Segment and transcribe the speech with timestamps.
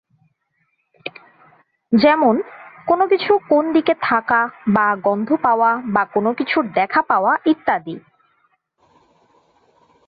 [1.91, 2.41] যেমন,
[2.87, 4.49] কোনো কিছু কোন্ দিকে থাকা,
[4.67, 7.99] বা গন্ধ পাওয়া, বা কোনো কিছুর দেখা পাওয়া ইত্যাদি।